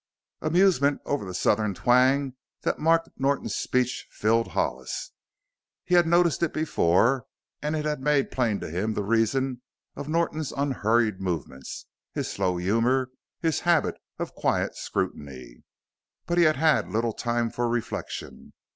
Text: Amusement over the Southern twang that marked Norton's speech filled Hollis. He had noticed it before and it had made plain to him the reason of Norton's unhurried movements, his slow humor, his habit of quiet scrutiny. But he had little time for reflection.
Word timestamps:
Amusement 0.41 0.99
over 1.05 1.25
the 1.25 1.33
Southern 1.35 1.75
twang 1.75 2.33
that 2.61 2.79
marked 2.79 3.09
Norton's 3.17 3.53
speech 3.53 4.07
filled 4.09 4.47
Hollis. 4.47 5.11
He 5.85 5.93
had 5.93 6.07
noticed 6.07 6.41
it 6.41 6.55
before 6.55 7.25
and 7.61 7.75
it 7.75 7.85
had 7.85 8.01
made 8.01 8.31
plain 8.31 8.59
to 8.61 8.71
him 8.71 8.95
the 8.95 9.03
reason 9.03 9.61
of 9.95 10.09
Norton's 10.09 10.51
unhurried 10.53 11.21
movements, 11.21 11.85
his 12.13 12.27
slow 12.27 12.57
humor, 12.57 13.11
his 13.41 13.59
habit 13.59 13.93
of 14.17 14.33
quiet 14.33 14.75
scrutiny. 14.75 15.61
But 16.25 16.39
he 16.39 16.45
had 16.45 16.89
little 16.89 17.13
time 17.13 17.51
for 17.51 17.69
reflection. 17.69 18.53